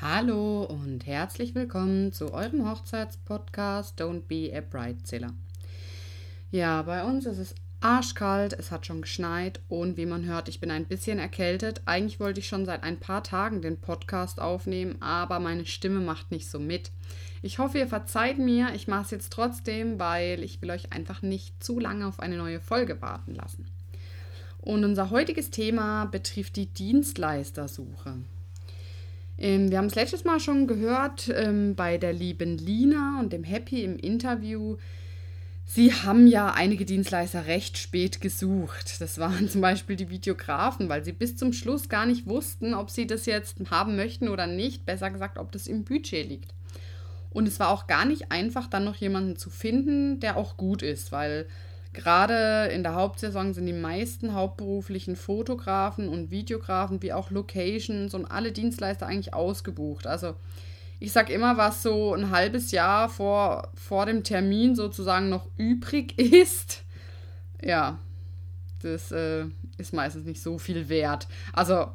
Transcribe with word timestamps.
Hallo 0.00 0.62
und 0.62 1.06
herzlich 1.06 1.56
willkommen 1.56 2.12
zu 2.12 2.32
eurem 2.32 2.70
Hochzeitspodcast 2.70 4.00
Don't 4.00 4.28
Be 4.28 4.52
a 4.56 4.60
Bridezilla. 4.60 5.34
Ja, 6.52 6.82
bei 6.82 7.02
uns 7.02 7.26
ist 7.26 7.38
es 7.38 7.56
arschkalt, 7.80 8.52
es 8.52 8.70
hat 8.70 8.86
schon 8.86 9.02
geschneit 9.02 9.58
und 9.68 9.96
wie 9.96 10.06
man 10.06 10.24
hört, 10.24 10.48
ich 10.48 10.60
bin 10.60 10.70
ein 10.70 10.84
bisschen 10.84 11.18
erkältet. 11.18 11.82
Eigentlich 11.86 12.20
wollte 12.20 12.38
ich 12.38 12.46
schon 12.46 12.64
seit 12.64 12.84
ein 12.84 13.00
paar 13.00 13.24
Tagen 13.24 13.60
den 13.60 13.80
Podcast 13.80 14.40
aufnehmen, 14.40 15.02
aber 15.02 15.40
meine 15.40 15.66
Stimme 15.66 15.98
macht 15.98 16.30
nicht 16.30 16.48
so 16.48 16.60
mit. 16.60 16.92
Ich 17.42 17.58
hoffe, 17.58 17.78
ihr 17.78 17.88
verzeiht 17.88 18.38
mir, 18.38 18.72
ich 18.76 18.86
mache 18.86 19.02
es 19.02 19.10
jetzt 19.10 19.32
trotzdem, 19.32 19.98
weil 19.98 20.44
ich 20.44 20.62
will 20.62 20.70
euch 20.70 20.92
einfach 20.92 21.22
nicht 21.22 21.60
zu 21.60 21.80
lange 21.80 22.06
auf 22.06 22.20
eine 22.20 22.36
neue 22.36 22.60
Folge 22.60 23.02
warten 23.02 23.34
lassen. 23.34 23.66
Und 24.60 24.84
unser 24.84 25.10
heutiges 25.10 25.50
Thema 25.50 26.04
betrifft 26.04 26.54
die 26.54 26.66
Dienstleistersuche. 26.66 28.18
Ähm, 29.38 29.70
wir 29.70 29.78
haben 29.78 29.86
es 29.86 29.94
letztes 29.94 30.24
Mal 30.24 30.40
schon 30.40 30.66
gehört 30.66 31.32
ähm, 31.34 31.74
bei 31.74 31.96
der 31.96 32.12
lieben 32.12 32.58
Lina 32.58 33.20
und 33.20 33.32
dem 33.32 33.44
Happy 33.44 33.82
im 33.82 33.96
Interview. 33.96 34.76
Sie 35.64 35.92
haben 35.92 36.26
ja 36.26 36.52
einige 36.52 36.86
Dienstleister 36.86 37.46
recht 37.46 37.76
spät 37.76 38.20
gesucht. 38.20 39.00
Das 39.00 39.18
waren 39.18 39.48
zum 39.48 39.60
Beispiel 39.60 39.96
die 39.96 40.08
Videografen, 40.08 40.88
weil 40.88 41.04
sie 41.04 41.12
bis 41.12 41.36
zum 41.36 41.52
Schluss 41.52 41.88
gar 41.88 42.06
nicht 42.06 42.26
wussten, 42.26 42.74
ob 42.74 42.90
sie 42.90 43.06
das 43.06 43.26
jetzt 43.26 43.58
haben 43.70 43.94
möchten 43.94 44.28
oder 44.28 44.46
nicht. 44.46 44.86
Besser 44.86 45.10
gesagt, 45.10 45.38
ob 45.38 45.52
das 45.52 45.66
im 45.66 45.84
Budget 45.84 46.26
liegt. 46.26 46.54
Und 47.30 47.46
es 47.46 47.60
war 47.60 47.68
auch 47.68 47.86
gar 47.86 48.06
nicht 48.06 48.32
einfach, 48.32 48.66
dann 48.66 48.84
noch 48.84 48.96
jemanden 48.96 49.36
zu 49.36 49.50
finden, 49.50 50.20
der 50.20 50.38
auch 50.38 50.56
gut 50.56 50.82
ist, 50.82 51.12
weil 51.12 51.46
Gerade 51.92 52.68
in 52.72 52.82
der 52.82 52.94
Hauptsaison 52.94 53.54
sind 53.54 53.66
die 53.66 53.72
meisten 53.72 54.34
hauptberuflichen 54.34 55.16
Fotografen 55.16 56.08
und 56.08 56.30
Videografen 56.30 57.02
wie 57.02 57.12
auch 57.12 57.30
Locations 57.30 58.14
und 58.14 58.26
alle 58.26 58.52
Dienstleister 58.52 59.06
eigentlich 59.06 59.34
ausgebucht. 59.34 60.06
Also 60.06 60.34
ich 61.00 61.12
sag 61.12 61.30
immer, 61.30 61.56
was 61.56 61.82
so 61.82 62.14
ein 62.14 62.30
halbes 62.30 62.72
Jahr 62.72 63.08
vor, 63.08 63.68
vor 63.74 64.06
dem 64.06 64.22
Termin 64.22 64.74
sozusagen 64.74 65.28
noch 65.28 65.48
übrig 65.56 66.18
ist, 66.18 66.84
ja, 67.62 67.98
das 68.82 69.10
äh, 69.10 69.46
ist 69.76 69.92
meistens 69.92 70.24
nicht 70.24 70.42
so 70.42 70.58
viel 70.58 70.88
wert. 70.88 71.26
Also 71.52 71.88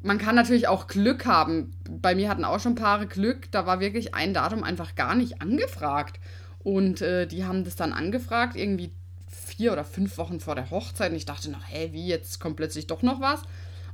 man 0.00 0.18
kann 0.18 0.34
natürlich 0.34 0.68
auch 0.68 0.86
Glück 0.86 1.26
haben. 1.26 1.72
Bei 1.88 2.14
mir 2.14 2.28
hatten 2.28 2.44
auch 2.44 2.60
schon 2.60 2.74
Paare 2.74 3.06
Glück, 3.06 3.50
da 3.50 3.66
war 3.66 3.80
wirklich 3.80 4.14
ein 4.14 4.34
Datum 4.34 4.62
einfach 4.62 4.94
gar 4.94 5.14
nicht 5.14 5.40
angefragt. 5.40 6.20
Und 6.58 7.02
äh, 7.02 7.26
die 7.26 7.44
haben 7.44 7.64
das 7.64 7.76
dann 7.76 7.92
angefragt, 7.92 8.56
irgendwie 8.56 8.92
vier 9.34 9.72
oder 9.72 9.84
fünf 9.84 10.18
Wochen 10.18 10.40
vor 10.40 10.54
der 10.54 10.70
Hochzeit 10.70 11.10
und 11.10 11.16
ich 11.16 11.26
dachte 11.26 11.50
noch, 11.50 11.64
hä, 11.68 11.90
wie, 11.92 12.06
jetzt 12.06 12.40
kommt 12.40 12.56
plötzlich 12.56 12.86
doch 12.86 13.02
noch 13.02 13.20
was. 13.20 13.42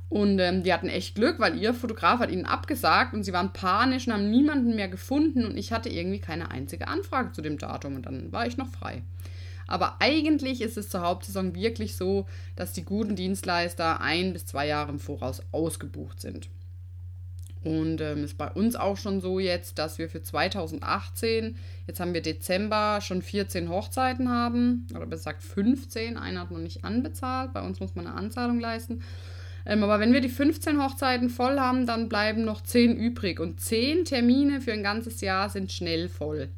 Und 0.09 0.39
ähm, 0.39 0.63
die 0.63 0.73
hatten 0.73 0.89
echt 0.89 1.15
Glück, 1.15 1.39
weil 1.39 1.57
ihr 1.57 1.73
Fotograf 1.73 2.19
hat 2.19 2.31
ihnen 2.31 2.45
abgesagt 2.45 3.13
und 3.13 3.23
sie 3.23 3.31
waren 3.31 3.53
panisch 3.53 4.07
und 4.07 4.13
haben 4.13 4.29
niemanden 4.29 4.75
mehr 4.75 4.89
gefunden 4.89 5.45
und 5.45 5.57
ich 5.57 5.71
hatte 5.71 5.87
irgendwie 5.87 6.19
keine 6.19 6.51
einzige 6.51 6.89
Anfrage 6.89 7.31
zu 7.31 7.41
dem 7.41 7.57
Datum 7.57 7.95
und 7.95 8.05
dann 8.05 8.31
war 8.31 8.45
ich 8.45 8.57
noch 8.57 8.69
frei. 8.69 9.03
Aber 9.67 9.95
eigentlich 9.99 10.61
ist 10.61 10.77
es 10.77 10.89
zur 10.89 10.99
Hauptsaison 10.99 11.55
wirklich 11.55 11.95
so, 11.95 12.25
dass 12.57 12.73
die 12.73 12.83
guten 12.83 13.15
Dienstleister 13.15 14.01
ein 14.01 14.33
bis 14.33 14.45
zwei 14.45 14.67
Jahre 14.67 14.91
im 14.91 14.99
Voraus 14.99 15.43
ausgebucht 15.53 16.19
sind. 16.19 16.49
Und 17.63 18.01
ähm, 18.01 18.23
ist 18.23 18.37
bei 18.37 18.49
uns 18.49 18.75
auch 18.75 18.97
schon 18.97 19.21
so 19.21 19.39
jetzt, 19.39 19.77
dass 19.77 19.99
wir 19.99 20.09
für 20.09 20.23
2018, 20.23 21.55
jetzt 21.85 21.99
haben 21.99 22.13
wir 22.13 22.21
Dezember, 22.21 22.99
schon 23.01 23.21
14 23.21 23.69
Hochzeiten 23.69 24.29
haben. 24.29 24.87
Oder 24.95 25.05
besser 25.05 25.33
gesagt 25.33 25.43
15. 25.43 26.17
Eine 26.17 26.39
hat 26.39 26.51
noch 26.51 26.57
nicht 26.57 26.83
anbezahlt. 26.83 27.53
Bei 27.53 27.61
uns 27.61 27.79
muss 27.79 27.93
man 27.93 28.07
eine 28.07 28.15
Anzahlung 28.15 28.59
leisten. 28.59 29.03
Ähm, 29.65 29.83
aber 29.83 29.99
wenn 29.99 30.13
wir 30.13 30.21
die 30.21 30.29
15 30.29 30.81
Hochzeiten 30.81 31.29
voll 31.29 31.59
haben, 31.59 31.85
dann 31.85 32.09
bleiben 32.09 32.43
noch 32.43 32.61
10 32.61 32.97
übrig. 32.97 33.39
Und 33.39 33.59
10 33.59 34.05
Termine 34.05 34.61
für 34.61 34.73
ein 34.73 34.83
ganzes 34.83 35.21
Jahr 35.21 35.49
sind 35.49 35.71
schnell 35.71 36.09
voll. 36.09 36.49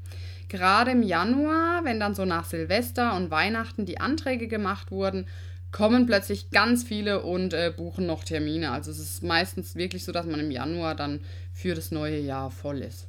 Gerade 0.47 0.91
im 0.91 1.03
Januar, 1.03 1.83
wenn 1.83 1.99
dann 1.99 2.15
so 2.15 2.25
nach 2.25 2.45
Silvester 2.45 3.15
und 3.17 3.31
Weihnachten 3.31 3.85
die 3.85 3.99
Anträge 3.99 4.47
gemacht 4.47 4.91
wurden, 4.91 5.25
kommen 5.73 6.05
plötzlich 6.05 6.51
ganz 6.51 6.83
viele 6.83 7.23
und 7.23 7.53
äh, 7.53 7.73
buchen 7.75 8.05
noch 8.05 8.23
Termine. 8.23 8.71
Also 8.71 8.91
es 8.91 8.99
ist 8.99 9.23
meistens 9.23 9.75
wirklich 9.75 10.05
so, 10.05 10.13
dass 10.13 10.25
man 10.25 10.39
im 10.39 10.51
Januar 10.51 10.95
dann 10.95 11.19
für 11.51 11.75
das 11.75 11.91
neue 11.91 12.19
Jahr 12.19 12.51
voll 12.51 12.79
ist. 12.81 13.07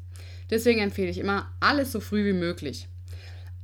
Deswegen 0.51 0.81
empfehle 0.81 1.11
ich 1.11 1.19
immer 1.19 1.47
alles 1.61 1.93
so 1.93 2.01
früh 2.01 2.25
wie 2.25 2.33
möglich. 2.33 2.89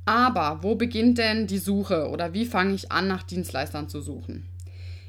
Aber 0.05 0.59
wo 0.61 0.75
beginnt 0.75 1.17
denn 1.17 1.47
die 1.47 1.57
Suche 1.57 2.09
oder 2.09 2.33
wie 2.33 2.45
fange 2.45 2.73
ich 2.73 2.91
an, 2.91 3.07
nach 3.07 3.23
Dienstleistern 3.23 3.89
zu 3.89 4.01
suchen? 4.01 4.45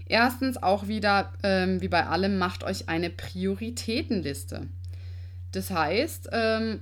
Erstens 0.06 0.62
auch 0.62 0.88
wieder, 0.88 1.32
ähm, 1.42 1.80
wie 1.80 1.88
bei 1.88 2.06
allem, 2.06 2.38
macht 2.38 2.64
euch 2.64 2.88
eine 2.88 3.10
Prioritätenliste. 3.10 4.68
Das 5.52 5.70
heißt, 5.70 6.30
ähm, 6.32 6.80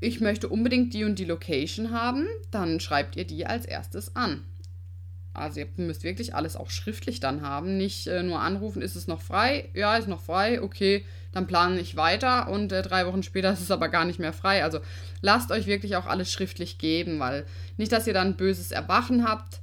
ich 0.00 0.20
möchte 0.20 0.48
unbedingt 0.48 0.94
die 0.94 1.04
und 1.04 1.18
die 1.18 1.24
Location 1.24 1.90
haben, 1.90 2.26
dann 2.50 2.80
schreibt 2.80 3.16
ihr 3.16 3.26
die 3.26 3.46
als 3.46 3.64
erstes 3.64 4.14
an. 4.14 4.44
Also 5.38 5.60
ihr 5.60 5.68
müsst 5.76 6.04
wirklich 6.04 6.34
alles 6.34 6.56
auch 6.56 6.70
schriftlich 6.70 7.20
dann 7.20 7.42
haben. 7.42 7.76
Nicht 7.76 8.06
äh, 8.06 8.22
nur 8.22 8.40
anrufen, 8.40 8.82
ist 8.82 8.96
es 8.96 9.06
noch 9.06 9.20
frei? 9.20 9.68
Ja, 9.74 9.96
ist 9.96 10.08
noch 10.08 10.22
frei, 10.22 10.62
okay, 10.62 11.04
dann 11.32 11.46
plane 11.46 11.80
ich 11.80 11.96
weiter 11.96 12.48
und 12.48 12.72
äh, 12.72 12.82
drei 12.82 13.06
Wochen 13.06 13.22
später 13.22 13.52
ist 13.52 13.60
es 13.60 13.70
aber 13.70 13.88
gar 13.88 14.04
nicht 14.04 14.18
mehr 14.18 14.32
frei. 14.32 14.64
Also 14.64 14.80
lasst 15.20 15.50
euch 15.50 15.66
wirklich 15.66 15.96
auch 15.96 16.06
alles 16.06 16.32
schriftlich 16.32 16.78
geben, 16.78 17.18
weil 17.20 17.46
nicht, 17.76 17.92
dass 17.92 18.06
ihr 18.06 18.14
dann 18.14 18.36
böses 18.36 18.70
Erwachen 18.70 19.26
habt. 19.26 19.60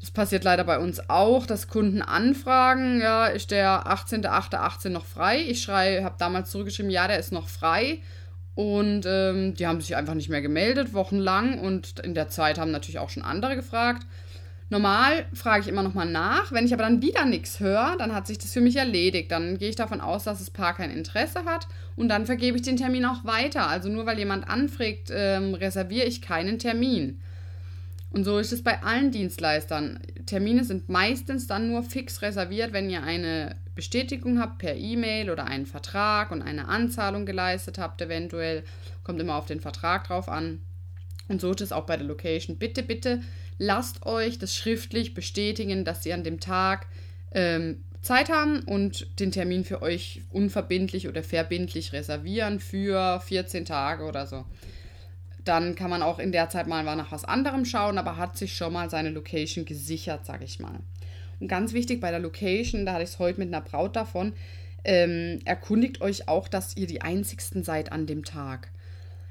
Das 0.00 0.10
passiert 0.10 0.44
leider 0.44 0.64
bei 0.64 0.78
uns 0.78 1.08
auch, 1.08 1.46
dass 1.46 1.68
Kunden 1.68 2.02
anfragen, 2.02 3.00
ja, 3.00 3.26
ist 3.26 3.50
der 3.50 3.86
18.08.18 3.86 4.90
noch 4.90 5.06
frei? 5.06 5.40
Ich 5.40 5.62
schreibe, 5.62 6.04
habe 6.04 6.16
damals 6.18 6.50
zurückgeschrieben, 6.50 6.90
ja, 6.90 7.08
der 7.08 7.18
ist 7.18 7.32
noch 7.32 7.48
frei. 7.48 8.00
Und 8.54 9.04
ähm, 9.06 9.54
die 9.54 9.66
haben 9.66 9.80
sich 9.80 9.96
einfach 9.96 10.14
nicht 10.14 10.28
mehr 10.28 10.42
gemeldet, 10.42 10.92
wochenlang. 10.92 11.58
Und 11.58 11.98
in 12.00 12.14
der 12.14 12.28
Zeit 12.28 12.58
haben 12.58 12.70
natürlich 12.70 12.98
auch 12.98 13.10
schon 13.10 13.22
andere 13.22 13.56
gefragt. 13.56 14.06
Normal 14.70 15.26
frage 15.34 15.62
ich 15.62 15.68
immer 15.68 15.82
nochmal 15.82 16.10
nach. 16.10 16.50
Wenn 16.50 16.64
ich 16.64 16.72
aber 16.72 16.84
dann 16.84 17.02
wieder 17.02 17.26
nichts 17.26 17.60
höre, 17.60 17.96
dann 17.98 18.14
hat 18.14 18.26
sich 18.26 18.38
das 18.38 18.52
für 18.52 18.60
mich 18.60 18.76
erledigt. 18.76 19.30
Dann 19.30 19.58
gehe 19.58 19.68
ich 19.68 19.76
davon 19.76 20.00
aus, 20.00 20.24
dass 20.24 20.38
das 20.38 20.50
Paar 20.50 20.74
kein 20.74 20.90
Interesse 20.90 21.44
hat 21.44 21.68
und 21.96 22.08
dann 22.08 22.26
vergebe 22.26 22.56
ich 22.56 22.62
den 22.62 22.76
Termin 22.76 23.04
auch 23.04 23.24
weiter. 23.24 23.68
Also 23.68 23.88
nur 23.88 24.06
weil 24.06 24.18
jemand 24.18 24.48
anfragt, 24.48 25.10
ähm, 25.10 25.54
reserviere 25.54 26.06
ich 26.06 26.22
keinen 26.22 26.58
Termin. 26.58 27.20
Und 28.10 28.24
so 28.24 28.38
ist 28.38 28.52
es 28.52 28.62
bei 28.62 28.82
allen 28.82 29.10
Dienstleistern. 29.10 29.98
Termine 30.26 30.64
sind 30.64 30.88
meistens 30.88 31.46
dann 31.46 31.68
nur 31.68 31.82
fix 31.82 32.22
reserviert, 32.22 32.72
wenn 32.72 32.88
ihr 32.88 33.02
eine 33.02 33.56
Bestätigung 33.74 34.38
habt 34.38 34.58
per 34.58 34.76
E-Mail 34.76 35.30
oder 35.30 35.46
einen 35.46 35.66
Vertrag 35.66 36.30
und 36.30 36.40
eine 36.40 36.68
Anzahlung 36.68 37.26
geleistet 37.26 37.76
habt, 37.78 38.00
eventuell. 38.00 38.62
Kommt 39.02 39.20
immer 39.20 39.34
auf 39.34 39.46
den 39.46 39.60
Vertrag 39.60 40.06
drauf 40.06 40.28
an. 40.28 40.62
Und 41.28 41.40
so 41.40 41.50
ist 41.50 41.60
es 41.60 41.72
auch 41.72 41.86
bei 41.86 41.96
der 41.96 42.06
Location. 42.06 42.56
Bitte, 42.56 42.82
bitte 42.82 43.20
lasst 43.58 44.06
euch 44.06 44.38
das 44.38 44.56
schriftlich 44.56 45.14
bestätigen, 45.14 45.84
dass 45.84 46.02
sie 46.02 46.12
an 46.12 46.24
dem 46.24 46.40
Tag 46.40 46.86
ähm, 47.32 47.82
Zeit 48.02 48.28
haben 48.28 48.60
und 48.60 49.18
den 49.18 49.32
Termin 49.32 49.64
für 49.64 49.82
euch 49.82 50.22
unverbindlich 50.30 51.08
oder 51.08 51.22
verbindlich 51.22 51.92
reservieren 51.92 52.60
für 52.60 53.20
14 53.20 53.64
Tage 53.64 54.04
oder 54.04 54.26
so. 54.26 54.44
Dann 55.44 55.74
kann 55.74 55.90
man 55.90 56.02
auch 56.02 56.18
in 56.18 56.32
der 56.32 56.48
Zeit 56.48 56.66
mal 56.66 56.82
nach 56.82 57.12
was 57.12 57.24
anderem 57.24 57.64
schauen, 57.64 57.98
aber 57.98 58.16
hat 58.16 58.36
sich 58.36 58.56
schon 58.56 58.72
mal 58.72 58.90
seine 58.90 59.10
Location 59.10 59.64
gesichert, 59.64 60.26
sag 60.26 60.42
ich 60.42 60.58
mal. 60.60 60.80
Und 61.40 61.48
ganz 61.48 61.72
wichtig 61.72 62.00
bei 62.00 62.10
der 62.10 62.20
Location, 62.20 62.86
da 62.86 62.94
hatte 62.94 63.04
ich 63.04 63.10
es 63.10 63.18
heute 63.18 63.40
mit 63.40 63.48
einer 63.48 63.60
Braut 63.60 63.96
davon, 63.96 64.34
ähm, 64.84 65.40
erkundigt 65.44 66.00
euch 66.02 66.28
auch, 66.28 66.46
dass 66.46 66.76
ihr 66.76 66.86
die 66.86 67.00
einzigsten 67.00 67.64
seid 67.64 67.90
an 67.90 68.06
dem 68.06 68.24
Tag. 68.24 68.70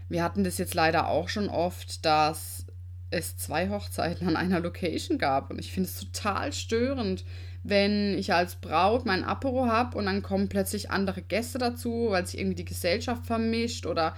Wir 0.09 0.23
hatten 0.23 0.43
das 0.43 0.57
jetzt 0.57 0.73
leider 0.73 1.09
auch 1.09 1.29
schon 1.29 1.47
oft, 1.47 2.05
dass 2.05 2.65
es 3.13 3.37
zwei 3.37 3.69
Hochzeiten 3.69 4.27
an 4.27 4.35
einer 4.35 4.59
Location 4.59 5.17
gab. 5.17 5.49
Und 5.49 5.59
ich 5.59 5.71
finde 5.71 5.89
es 5.89 5.99
total 5.99 6.51
störend, 6.51 7.23
wenn 7.63 8.17
ich 8.17 8.33
als 8.33 8.55
Braut 8.55 9.05
mein 9.05 9.23
Apero 9.23 9.67
habe 9.67 9.97
und 9.97 10.05
dann 10.05 10.21
kommen 10.21 10.49
plötzlich 10.49 10.91
andere 10.91 11.21
Gäste 11.21 11.57
dazu, 11.57 12.07
weil 12.09 12.25
sich 12.25 12.39
irgendwie 12.39 12.55
die 12.55 12.65
Gesellschaft 12.65 13.25
vermischt 13.25 13.85
oder, 13.85 14.15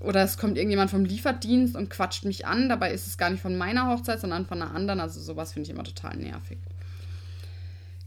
oder 0.00 0.22
es 0.22 0.38
kommt 0.38 0.56
irgendjemand 0.56 0.90
vom 0.90 1.04
Lieferdienst 1.04 1.76
und 1.76 1.90
quatscht 1.90 2.24
mich 2.24 2.46
an. 2.46 2.68
Dabei 2.68 2.92
ist 2.92 3.06
es 3.06 3.18
gar 3.18 3.30
nicht 3.30 3.42
von 3.42 3.56
meiner 3.56 3.88
Hochzeit, 3.88 4.20
sondern 4.20 4.46
von 4.46 4.62
einer 4.62 4.74
anderen. 4.74 5.00
Also 5.00 5.20
sowas 5.20 5.52
finde 5.52 5.68
ich 5.68 5.74
immer 5.74 5.84
total 5.84 6.16
nervig. 6.16 6.58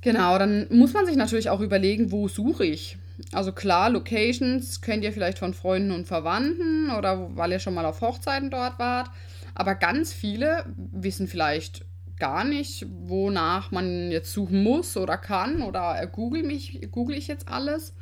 Genau, 0.02 0.40
dann 0.40 0.66
muss 0.72 0.94
man 0.94 1.06
sich 1.06 1.16
natürlich 1.16 1.52
auch 1.52 1.60
überlegen, 1.60 2.12
wo 2.12 2.28
suche 2.28 2.66
ich. 2.66 2.98
Also 3.32 3.52
klar, 3.52 3.92
Locations 3.92 4.82
kennt 4.82 5.04
ihr 5.04 5.14
vielleicht 5.14 5.38
von 5.38 5.54
Freunden 5.54 5.92
und 5.92 6.08
Verwandten 6.08 6.90
oder 6.90 7.36
weil 7.36 7.52
ihr 7.52 7.60
schon 7.60 7.76
mal 7.76 7.86
auf 7.86 8.02
Hochzeiten 8.02 8.50
dort 8.50 8.80
wart. 8.80 9.12
Aber 9.54 9.76
ganz 9.76 10.14
viele 10.14 10.66
wissen 10.76 11.28
vielleicht 11.28 11.86
gar 12.18 12.44
nicht, 12.44 12.86
wonach 12.90 13.72
man 13.72 14.12
jetzt 14.12 14.32
suchen 14.32 14.64
muss 14.64 14.96
oder 14.96 15.18
kann 15.18 15.64
oder 15.64 16.06
google 16.08 16.44
mich, 16.44 16.88
google 16.92 17.18
ich 17.18 17.28
jetzt 17.28 17.48
alles. 17.48 17.96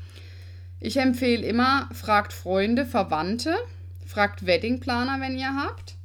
Ich 0.79 0.97
empfehle 0.97 1.45
immer, 1.45 1.89
fragt 1.93 2.33
Freunde, 2.33 2.85
Verwandte, 2.85 3.55
fragt 4.05 4.45
Weddingplaner, 4.45 5.21
wenn 5.21 5.37
ihr 5.37 5.55
habt. 5.55 5.95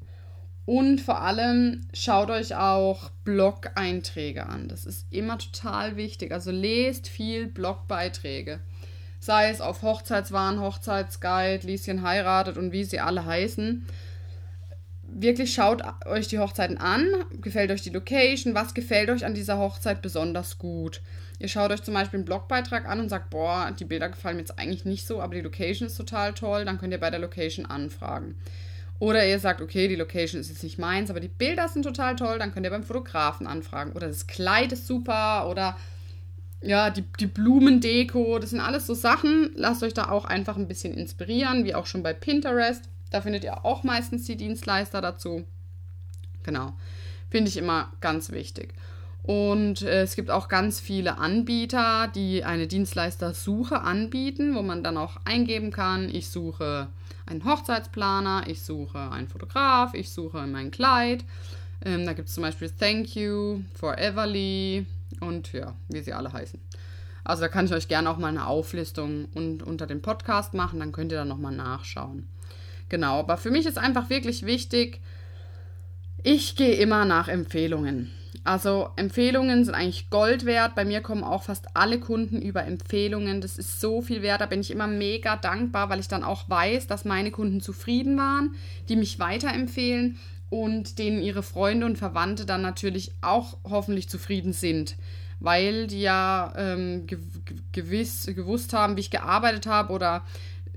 Und 0.67 1.01
vor 1.01 1.21
allem 1.21 1.83
schaut 1.93 2.31
euch 2.31 2.57
auch 2.57 3.11
Blog-Einträge 3.25 4.47
an. 4.47 4.69
Das 4.69 4.87
ist 4.87 5.07
immer 5.11 5.39
total 5.39 5.97
wichtig. 5.97 6.33
Also 6.33 6.51
lest 6.51 7.07
viel 7.09 7.47
Blogbeiträge. 7.47 8.61
sei 9.21 9.49
es 9.49 9.61
auf 9.61 9.83
Hochzeitswahn, 9.83 10.61
Hochzeitsguide, 10.61 11.67
Lieschen 11.67 12.03
heiratet 12.03 12.59
und 12.59 12.73
wie 12.73 12.85
sie 12.85 13.01
alle 13.01 13.25
heißen. 13.25 13.87
Wirklich 15.09 15.55
schaut 15.55 15.83
euch 16.07 16.29
die 16.29 16.39
Hochzeiten 16.39 16.79
an, 16.79 17.07
gefällt 17.41 17.71
euch 17.71 17.83
die 17.83 17.91
Location, 17.91 18.55
was 18.55 18.75
gefällt 18.75 19.11
euch 19.11 19.25
an 19.25 19.35
dieser 19.35 19.59
Hochzeit 19.59 20.03
besonders 20.03 20.59
gut. 20.59 21.03
Ihr 21.39 21.49
schaut 21.49 21.71
euch 21.71 21.83
zum 21.83 21.95
Beispiel 21.95 22.19
einen 22.19 22.25
Blogbeitrag 22.25 22.87
an 22.87 23.01
und 23.01 23.09
sagt, 23.09 23.31
boah, 23.31 23.71
die 23.79 23.85
Bilder 23.85 24.09
gefallen 24.09 24.37
mir 24.37 24.43
jetzt 24.43 24.59
eigentlich 24.59 24.85
nicht 24.85 25.07
so, 25.07 25.21
aber 25.21 25.35
die 25.35 25.41
Location 25.41 25.87
ist 25.87 25.97
total 25.97 26.35
toll, 26.35 26.65
dann 26.65 26.79
könnt 26.79 26.93
ihr 26.93 27.01
bei 27.01 27.11
der 27.11 27.21
Location 27.21 27.67
anfragen. 27.67 28.35
Oder 28.99 29.27
ihr 29.27 29.39
sagt, 29.39 29.61
okay, 29.61 29.89
die 29.89 29.97
Location 29.97 30.41
ist 30.41 30.49
jetzt 30.49 30.63
nicht 30.63 30.79
meins, 30.79 31.11
aber 31.11 31.21
die 31.21 31.29
Bilder 31.29 31.69
sind 31.69 31.83
total 31.83 32.17
toll, 32.17 32.39
dann 32.39 32.53
könnt 32.53 32.65
ihr 32.65 32.71
beim 32.71 32.85
Fotografen 32.85 33.47
anfragen. 33.47 33.93
Oder 33.93 34.09
das 34.09 34.27
Kleid 34.27 34.73
ist 34.73 34.87
super 34.87 35.49
oder 35.51 35.77
ja, 36.63 36.91
die, 36.91 37.05
die 37.21 37.27
Blumendeko, 37.27 38.39
das 38.39 38.51
sind 38.51 38.61
alles 38.61 38.87
so 38.87 38.95
Sachen. 38.95 39.51
Lasst 39.55 39.83
euch 39.83 39.95
da 39.95 40.09
auch 40.09 40.25
einfach 40.25 40.57
ein 40.57 40.69
bisschen 40.69 40.95
inspirieren, 40.95 41.65
wie 41.65 41.75
auch 41.75 41.87
schon 41.87 42.03
bei 42.03 42.13
Pinterest. 42.13 42.89
Da 43.15 43.21
findet 43.21 43.45
ihr 43.45 43.65
auch 43.65 43.85
meistens 43.85 44.25
die 44.25 44.35
Dienstleister 44.35 45.01
dazu. 45.01 45.45
Genau. 46.43 46.73
Finde 47.31 47.49
ich 47.49 47.57
immer 47.57 47.93
ganz 48.01 48.33
wichtig. 48.33 48.75
Und 49.23 49.83
äh, 49.83 50.03
es 50.03 50.17
gibt 50.17 50.33
auch 50.33 50.49
ganz 50.49 50.81
viele 50.81 51.17
Anbieter, 51.19 52.09
die 52.13 52.43
eine 52.43 52.67
Dienstleistersuche 52.67 53.83
anbieten, 53.83 54.57
wo 54.57 54.63
man 54.63 54.83
dann 54.83 54.97
auch 54.97 55.19
eingeben 55.25 55.71
kann, 55.71 56.13
ich 56.13 56.29
suche 56.29 56.89
einen 57.25 57.45
Hochzeitsplaner, 57.45 58.49
ich 58.49 58.63
suche 58.63 59.13
einen 59.13 59.29
Fotograf, 59.29 59.95
ich 59.95 60.11
suche 60.11 60.45
mein 60.49 60.73
Kleid. 60.73 61.25
Ähm, 61.85 62.07
da 62.07 62.15
gibt 62.15 62.31
es 62.31 62.35
zum 62.35 62.43
Beispiel 62.43 62.69
Thank 62.69 63.15
You, 63.15 63.61
Foreverly 63.75 64.87
und 65.21 65.53
ja, 65.53 65.77
wie 65.87 66.01
sie 66.01 66.13
alle 66.13 66.33
heißen. 66.33 66.59
Also 67.23 67.43
da 67.43 67.49
kann 67.49 67.67
ich 67.67 67.73
euch 67.73 67.87
gerne 67.87 68.11
auch 68.11 68.19
mal 68.19 68.27
eine 68.27 68.49
Auflistung 68.49 69.29
und 69.35 69.63
unter 69.63 69.87
dem 69.87 70.03
Podcast 70.03 70.53
machen, 70.53 70.81
dann 70.81 70.91
könnt 70.91 71.13
ihr 71.13 71.19
da 71.19 71.25
nochmal 71.25 71.55
nachschauen. 71.55 72.27
Genau, 72.89 73.21
aber 73.21 73.37
für 73.37 73.51
mich 73.51 73.67
ist 73.67 73.79
einfach 73.79 74.11
wirklich 74.11 74.45
wichtig, 74.47 75.01
ich 76.23 76.57
gehe 76.57 76.75
immer 76.75 77.05
nach 77.05 77.29
Empfehlungen. 77.29 78.11
Also 78.45 78.91
Empfehlungen 78.97 79.65
sind 79.65 79.75
eigentlich 79.75 80.11
Gold 80.11 80.45
wert. 80.45 80.75
Bei 80.75 80.85
mir 80.85 81.01
kommen 81.01 81.25
auch 81.25 81.45
fast 81.45 81.75
alle 81.75 81.99
Kunden 81.99 82.43
über 82.43 82.65
Empfehlungen. 82.65 83.41
Das 83.41 83.57
ist 83.57 83.81
so 83.81 84.03
viel 84.03 84.21
wert. 84.21 84.43
Da 84.43 84.47
bin 84.47 84.61
ich 84.61 84.71
immer 84.71 84.87
mega 84.87 85.37
dankbar, 85.37 85.89
weil 85.89 86.01
ich 86.01 86.09
dann 86.09 86.23
auch 86.25 86.49
weiß, 86.49 86.87
dass 86.87 87.07
meine 87.07 87.31
Kunden 87.31 87.63
zufrieden 87.63 88.19
waren, 88.19 88.55
die 88.89 88.97
mich 88.97 89.19
weiterempfehlen 89.19 90.19
und 90.51 90.99
denen 90.99 91.23
ihre 91.23 91.43
Freunde 91.43 91.87
und 91.87 91.97
Verwandte 91.97 92.45
dann 92.45 92.61
natürlich 92.61 93.13
auch 93.23 93.57
hoffentlich 93.65 94.09
zufrieden 94.11 94.53
sind, 94.53 94.97
weil 95.41 95.87
die 95.87 96.03
ja 96.03 96.53
ähm, 96.57 97.07
gewiss, 97.73 98.27
gewusst 98.27 98.75
haben, 98.75 98.97
wie 98.97 99.01
ich 99.01 99.11
gearbeitet 99.11 99.67
habe 99.67 99.93
oder 99.93 100.23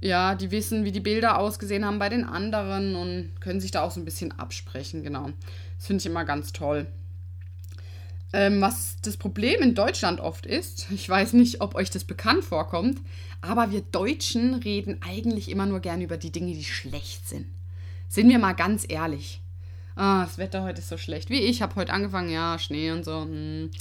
ja, 0.02 0.36
die 0.36 0.52
wissen, 0.52 0.86
wie 0.86 0.92
die 0.92 1.00
Bilder 1.00 1.40
ausgesehen 1.40 1.86
haben 1.86 2.00
bei 2.00 2.10
den 2.10 2.24
anderen 2.24 2.96
und 2.96 3.32
können 3.40 3.60
sich 3.60 3.72
da 3.72 3.82
auch 3.82 3.92
so 3.92 4.00
ein 4.00 4.06
bisschen 4.06 4.38
absprechen, 4.38 5.04
genau. 5.04 5.32
Das 5.78 5.88
finde 5.88 6.02
ich 6.02 6.06
immer 6.06 6.26
ganz 6.26 6.54
toll. 6.54 6.88
Ähm, 8.34 8.62
was 8.62 8.98
das 9.02 9.18
Problem 9.18 9.62
in 9.62 9.74
Deutschland 9.74 10.20
oft 10.20 10.46
ist, 10.46 10.88
ich 10.92 11.08
weiß 11.08 11.34
nicht, 11.34 11.62
ob 11.62 11.76
euch 11.76 11.90
das 11.90 12.04
bekannt 12.04 12.44
vorkommt, 12.44 13.00
aber 13.42 13.72
wir 13.72 13.82
Deutschen 13.82 14.56
reden 14.56 15.00
eigentlich 15.02 15.50
immer 15.50 15.66
nur 15.66 15.80
gerne 15.80 16.04
über 16.04 16.18
die 16.18 16.32
Dinge, 16.32 16.54
die 16.54 16.64
schlecht 16.64 17.28
sind. 17.28 17.48
Sind 18.10 18.30
wir 18.30 18.40
mal 18.40 18.54
ganz 18.54 18.86
ehrlich. 18.88 19.42
Ah, 19.96 20.24
das 20.24 20.38
Wetter 20.38 20.64
heute 20.64 20.80
ist 20.80 20.90
so 20.90 20.98
schlecht. 20.98 21.30
Wie 21.30 21.40
ich 21.40 21.62
habe 21.62 21.76
heute 21.76 21.92
angefangen, 21.92 22.30
ja, 22.30 22.60
Schnee 22.60 22.92
und 22.92 23.04
so. 23.04 23.22
Hm. 23.22 23.72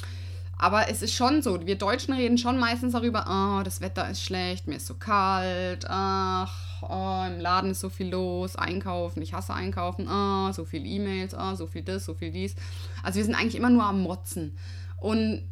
Aber 0.59 0.89
es 0.89 1.03
ist 1.03 1.13
schon 1.13 1.43
so, 1.43 1.67
wir 1.67 1.77
Deutschen 1.77 2.15
reden 2.15 2.39
schon 2.39 2.59
meistens 2.59 2.93
darüber, 2.93 3.27
oh, 3.29 3.63
das 3.63 3.83
Wetter 3.83 4.09
ist 4.09 4.23
schlecht, 4.23 4.67
mir 4.67 4.77
ist 4.77 4.87
so 4.87 4.95
kalt, 4.95 5.85
ach, 5.89 6.83
oh, 6.83 7.27
im 7.27 7.41
Laden 7.41 7.73
ist 7.73 7.81
so 7.81 7.91
viel 7.91 8.09
los, 8.09 8.57
einkaufen, 8.57 9.21
ich 9.21 9.35
hasse 9.35 9.53
einkaufen, 9.53 10.09
oh, 10.09 10.51
so 10.53 10.65
viel 10.65 10.87
E-Mails, 10.87 11.37
oh, 11.39 11.55
so 11.55 11.67
viel 11.67 11.83
das, 11.83 12.07
so 12.07 12.15
viel 12.15 12.31
dies. 12.31 12.55
Also 13.03 13.19
wir 13.19 13.25
sind 13.25 13.35
eigentlich 13.35 13.57
immer 13.57 13.69
nur 13.69 13.85
am 13.85 14.01
Motzen. 14.03 14.57
Und 14.97 15.43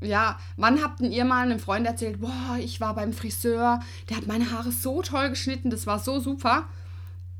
ja, 0.00 0.38
wann 0.56 0.82
habt 0.82 1.00
ihr 1.00 1.24
mal 1.24 1.44
einem 1.44 1.58
Freund 1.58 1.86
erzählt, 1.86 2.20
boah, 2.20 2.56
ich 2.58 2.80
war 2.80 2.94
beim 2.94 3.12
Friseur, 3.12 3.80
der 4.08 4.16
hat 4.16 4.26
meine 4.26 4.50
Haare 4.50 4.72
so 4.72 5.02
toll 5.02 5.28
geschnitten, 5.30 5.68
das 5.68 5.86
war 5.86 5.98
so 5.98 6.20
super. 6.20 6.64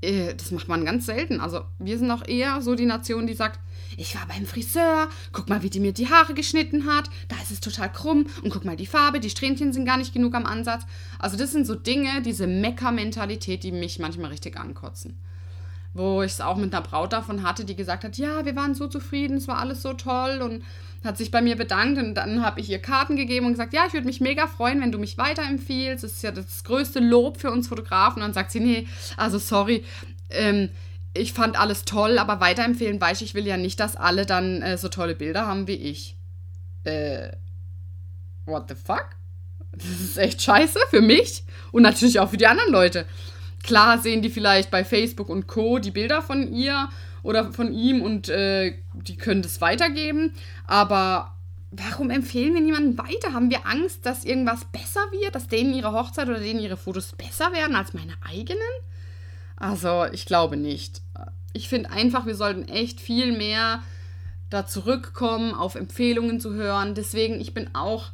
Äh, 0.01 0.35
das 0.35 0.51
macht 0.51 0.69
man 0.69 0.85
ganz 0.85 1.07
selten. 1.07 1.41
Also 1.41 1.63
wir 1.79 1.99
sind 1.99 2.11
auch 2.11 2.27
eher 2.27 2.61
so 2.63 2.75
die 2.75 2.87
Nation, 2.87 3.27
die 3.27 3.35
sagt, 3.35 3.61
ich 3.97 4.15
war 4.15 4.27
beim 4.29 4.47
Friseur, 4.47 5.09
guck 5.33 5.49
mal, 5.49 5.63
wie 5.63 5.71
die 5.71 5.81
mir 5.81 5.93
die 5.93 6.09
Haare 6.09 6.35
geschnitten 6.35 6.87
hat, 6.87 7.11
da 7.29 7.37
ist 7.37 7.51
es 7.51 7.61
total 7.61 7.91
krumm 7.91 8.27
und 8.43 8.51
guck 8.51 8.65
mal 8.65 8.77
die 8.77 8.87
Farbe, 8.87 9.21
die 9.21 9.31
Strähnchen 9.31 9.73
sind 9.73 9.85
gar 9.85 9.97
nicht 9.97 10.13
genug 10.13 10.35
am 10.35 10.47
Ansatz. 10.47 10.85
Also 11.19 11.37
das 11.37 11.53
sind 11.53 11.67
so 11.67 11.75
Dinge, 11.75 12.23
diese 12.23 12.47
Mecker-Mentalität, 12.47 13.65
die 13.65 13.73
mich 13.73 13.99
manchmal 13.99 14.31
richtig 14.31 14.59
ankotzen. 14.59 15.19
Wo 15.95 16.23
ich 16.23 16.33
es 16.33 16.41
auch 16.41 16.57
mit 16.57 16.73
einer 16.75 16.87
Braut 16.87 17.13
davon 17.13 17.43
hatte, 17.43 17.65
die 17.65 17.75
gesagt 17.75 18.05
hat, 18.05 18.19
ja, 18.19 18.45
wir 18.45 18.55
waren 18.55 18.75
so 18.75 18.87
zufrieden, 18.87 19.39
es 19.39 19.49
war 19.49 19.59
alles 19.59 19.83
so 19.83 19.95
toll 19.95 20.41
und 20.43 20.63
hat 21.05 21.17
sich 21.17 21.31
bei 21.31 21.41
mir 21.41 21.57
bedankt 21.57 21.99
und 21.99 22.15
dann 22.15 22.45
habe 22.45 22.61
ich 22.61 22.69
ihr 22.69 22.81
Karten 22.81 23.17
gegeben 23.17 23.47
und 23.47 23.53
gesagt, 23.53 23.73
ja, 23.73 23.85
ich 23.87 23.93
würde 23.93 24.07
mich 24.07 24.21
mega 24.21 24.47
freuen, 24.47 24.81
wenn 24.81 24.93
du 24.93 24.99
mich 24.99 25.17
weiterempfiehlst. 25.17 26.05
Das 26.05 26.13
ist 26.13 26.23
ja 26.23 26.33
das 26.33 26.65
größte 26.65 27.01
Lob 27.01 27.41
für 27.41 27.51
uns 27.51 27.69
Fotografen. 27.69 28.17
Und 28.17 28.29
dann 28.29 28.35
sagt 28.35 28.51
sie, 28.51 28.61
nee, 28.61 28.87
also 29.17 29.39
sorry, 29.39 29.85
ähm, 30.31 30.71
ich 31.15 31.33
fand 31.33 31.59
alles 31.59 31.85
toll, 31.85 32.19
aber 32.19 32.41
weiterempfehlen 32.41 33.01
weiß 33.01 33.23
ich, 33.23 33.35
will 33.35 33.47
ja 33.47 33.57
nicht, 33.57 33.81
dass 33.81 33.97
alle 33.97 34.27
dann 34.27 34.63
äh, 34.63 34.77
so 34.77 34.89
tolle 34.89 35.15
Bilder 35.15 35.47
haben 35.47 35.67
wie 35.67 35.75
ich. 35.75 36.17
Äh, 36.85 37.31
what 38.45 38.69
the 38.69 38.75
fuck? 38.75 39.11
Das 39.73 40.01
ist 40.01 40.19
echt 40.19 40.43
scheiße 40.43 40.79
für 40.91 41.01
mich 41.01 41.45
und 41.71 41.83
natürlich 41.83 42.19
auch 42.21 42.31
für 42.31 42.37
die 42.37 42.47
anderen 42.47 42.73
Leute. 42.73 43.07
Klar 43.69 43.99
sehen 43.99 44.23
die 44.23 44.31
vielleicht 44.31 44.71
bei 44.71 44.83
Facebook 44.83 45.29
und 45.29 45.47
Co. 45.47 45.79
die 45.79 45.91
Bilder 45.91 46.23
von 46.23 46.51
ihr 46.55 46.89
oder 47.23 47.53
von 47.53 47.71
ihm 47.71 48.01
und 48.01 48.31
äh, 48.31 48.79
die 48.95 49.19
können 49.19 49.43
das 49.43 49.61
weitergeben. 49.61 50.33
Aber 50.67 51.35
warum 51.71 52.09
empfehlen 52.09 52.55
wir 52.55 52.63
niemanden 52.63 52.97
weiter? 52.97 53.35
Haben 53.35 53.51
wir 53.51 53.67
Angst, 53.67 54.07
dass 54.07 54.25
irgendwas 54.25 54.65
besser 54.73 55.03
wird, 55.13 55.35
dass 55.35 55.49
denen 55.49 55.75
ihre 55.75 55.93
Hochzeit 55.93 56.31
oder 56.31 56.41
denen 56.41 56.61
ihre 56.61 56.79
Fotos 56.79 57.13
besser 57.13 57.53
werden 57.53 57.77
als 57.77 57.93
meine 57.93 58.15
eigenen? 58.27 58.63
Also, 59.57 60.07
ich 60.13 60.25
glaube 60.25 60.57
nicht. 60.57 61.03
Ich 61.53 61.69
finde 61.69 61.91
einfach, 61.91 62.25
wir 62.25 62.37
sollten 62.37 62.69
echt 62.69 63.03
viel 63.03 63.37
mehr 63.37 63.83
da 64.49 64.67
zurückkommen, 64.67 65.53
auf 65.53 65.75
Empfehlungen 65.75 66.41
zu 66.41 66.55
hören. 66.55 66.95
Deswegen, 66.95 67.39
ich 67.39 67.53
bin 67.53 67.75
auch 67.75 68.13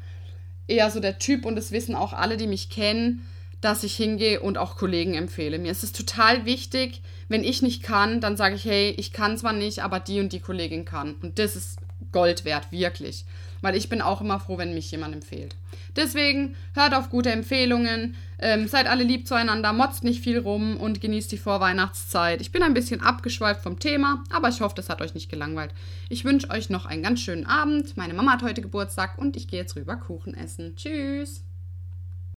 eher 0.67 0.91
so 0.91 0.99
der 0.99 1.21
Typ 1.21 1.47
und 1.47 1.55
das 1.55 1.71
wissen 1.71 1.95
auch 1.95 2.13
alle, 2.13 2.37
die 2.37 2.49
mich 2.49 2.71
kennen 2.71 3.25
dass 3.65 3.83
ich 3.83 3.97
hingehe 3.97 4.41
und 4.41 4.59
auch 4.59 4.77
Kollegen 4.77 5.15
empfehle. 5.15 5.59
Mir 5.59 5.73
ist 5.73 5.85
es 5.85 5.93
total 5.93 6.45
wichtig, 6.45 7.01
wenn 7.29 7.43
ich 7.43 7.63
nicht 7.63 7.83
kann, 7.83 8.21
dann 8.21 8.37
sage 8.37 8.57
ich, 8.57 8.65
hey, 8.67 8.95
ich 8.99 9.13
kann 9.13 9.39
zwar 9.39 9.55
nicht, 9.55 9.83
aber 9.83 10.01
die 10.01 10.21
und 10.21 10.33
die 10.35 10.41
Kollegin 10.41 10.85
kann. 10.85 11.15
Und 11.23 11.39
das 11.39 11.57
ist 11.57 11.79
Gold 12.13 12.45
wert, 12.45 12.71
wirklich. 12.71 13.25
Weil 13.63 13.75
ich 13.75 13.89
bin 13.89 14.03
auch 14.03 14.21
immer 14.21 14.39
froh, 14.39 14.59
wenn 14.59 14.75
mich 14.75 14.91
jemand 14.91 15.15
empfiehlt. 15.15 15.57
Deswegen 15.97 16.55
hört 16.75 16.95
auf 16.95 17.09
gute 17.09 17.33
Empfehlungen, 17.33 18.17
ähm, 18.39 18.69
seid 18.69 18.87
alle 18.87 19.05
lieb 19.05 19.27
zueinander, 19.27 19.73
motzt 19.73 20.05
nicht 20.05 20.23
viel 20.23 20.39
rum 20.39 20.77
und 20.77 21.01
genießt 21.01 21.33
die 21.33 21.39
Vorweihnachtszeit. 21.39 22.43
Ich 22.43 22.53
bin 22.53 22.63
ein 22.63 22.75
bisschen 22.75 23.01
abgeschweift 23.01 23.63
vom 23.63 23.79
Thema, 23.79 24.23
aber 24.31 24.51
ich 24.51 24.61
hoffe, 24.61 24.75
das 24.75 24.91
hat 24.91 25.01
euch 25.01 25.15
nicht 25.15 25.31
gelangweilt. 25.31 25.73
Ich 26.11 26.27
wünsche 26.27 26.51
euch 26.51 26.69
noch 26.69 26.85
einen 26.85 27.03
ganz 27.03 27.21
schönen 27.21 27.47
Abend. 27.47 27.97
Meine 27.97 28.13
Mama 28.13 28.33
hat 28.33 28.43
heute 28.43 28.61
Geburtstag 28.61 29.17
und 29.17 29.37
ich 29.37 29.49
gehe 29.49 29.61
jetzt 29.61 29.77
rüber 29.77 29.97
Kuchen 29.97 30.35
essen. 30.35 30.77
Tschüss! 30.77 31.45